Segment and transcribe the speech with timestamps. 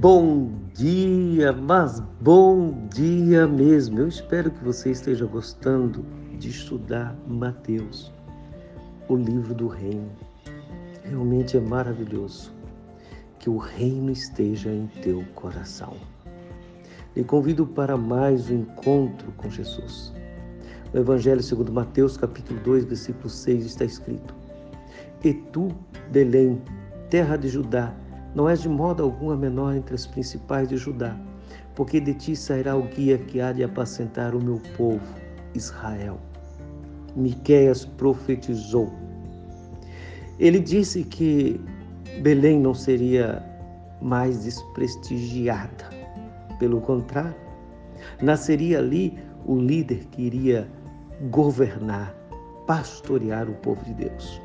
[0.00, 3.98] Bom dia, mas bom dia mesmo.
[3.98, 6.06] Eu espero que você esteja gostando
[6.38, 8.12] de estudar Mateus,
[9.08, 10.08] o livro do Reino.
[11.02, 12.52] Realmente é maravilhoso
[13.40, 15.96] que o reino esteja em teu coração.
[17.16, 20.14] Lhe convido para mais um encontro com Jesus.
[20.94, 24.32] No Evangelho segundo Mateus, capítulo 2, versículo 6, está escrito:
[25.24, 25.74] E tu,
[26.12, 26.62] Belém,
[27.10, 27.92] terra de Judá,
[28.34, 31.16] não és de modo algum a menor entre as principais de Judá,
[31.74, 35.14] porque de ti sairá o guia que há de apacentar o meu povo,
[35.54, 36.18] Israel.
[37.16, 38.92] Miqueias profetizou.
[40.38, 41.60] Ele disse que
[42.22, 43.42] Belém não seria
[44.00, 45.88] mais desprestigiada.
[46.58, 47.34] Pelo contrário,
[48.22, 50.68] nasceria ali o líder que iria
[51.30, 52.14] governar,
[52.66, 54.40] pastorear o povo de Deus.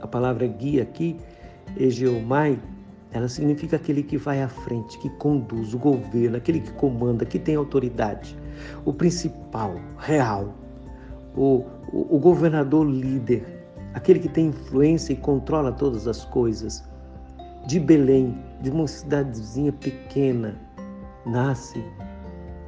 [0.00, 1.16] A palavra guia aqui,
[1.76, 2.60] Egeomai,
[3.12, 7.38] ela significa aquele que vai à frente, que conduz o governo, aquele que comanda, que
[7.38, 8.36] tem autoridade.
[8.84, 10.54] O principal, real,
[11.36, 13.44] o, o, o governador líder,
[13.94, 16.84] aquele que tem influência e controla todas as coisas.
[17.66, 20.58] De Belém, de uma cidadezinha pequena,
[21.26, 21.84] nasce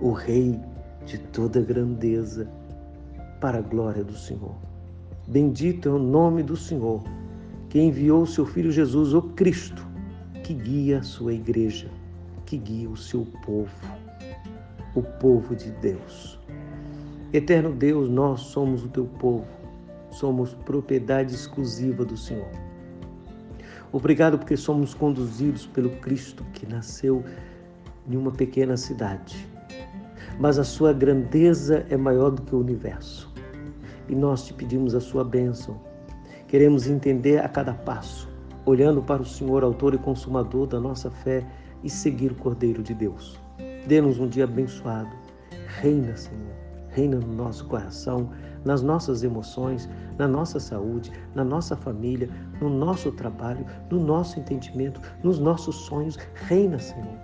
[0.00, 0.60] o Rei
[1.06, 2.48] de toda grandeza,
[3.40, 4.54] para a glória do Senhor.
[5.26, 7.02] Bendito é o nome do Senhor,
[7.72, 9.88] que enviou o seu Filho Jesus, o Cristo,
[10.44, 11.90] que guia a sua igreja,
[12.44, 13.72] que guia o seu povo,
[14.94, 16.38] o povo de Deus.
[17.32, 19.46] Eterno Deus, nós somos o teu povo,
[20.10, 22.50] somos propriedade exclusiva do Senhor.
[23.90, 27.24] Obrigado porque somos conduzidos pelo Cristo que nasceu
[28.06, 29.48] em uma pequena cidade,
[30.38, 33.32] mas a sua grandeza é maior do que o universo.
[34.10, 35.90] E nós te pedimos a sua bênção.
[36.52, 38.28] Queremos entender a cada passo
[38.66, 41.46] olhando para o Senhor, autor e consumador da nossa fé,
[41.82, 43.40] e seguir o Cordeiro de Deus.
[43.86, 45.08] Dê-nos um dia abençoado.
[45.80, 46.52] Reina, Senhor.
[46.90, 48.28] Reina no nosso coração,
[48.66, 52.28] nas nossas emoções, na nossa saúde, na nossa família,
[52.60, 56.18] no nosso trabalho, no nosso entendimento, nos nossos sonhos.
[56.34, 57.18] Reina, Senhor.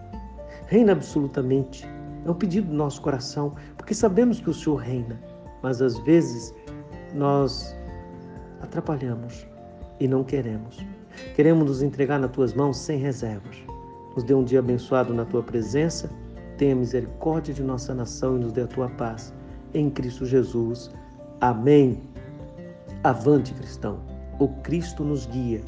[0.68, 1.86] Reina absolutamente.
[2.24, 5.20] É um pedido do nosso coração, porque sabemos que o Senhor reina,
[5.62, 6.54] mas às vezes
[7.14, 7.76] nós
[8.68, 9.46] atrapalhamos
[9.98, 10.78] e não queremos.
[11.34, 13.56] Queremos nos entregar nas tuas mãos sem reservas.
[14.14, 16.10] Nos dê um dia abençoado na tua presença.
[16.56, 19.32] Tenha misericórdia de nossa nação e nos dê a tua paz.
[19.74, 20.90] Em Cristo Jesus.
[21.40, 22.02] Amém.
[23.02, 24.00] Avante, cristão.
[24.38, 25.62] O Cristo nos guia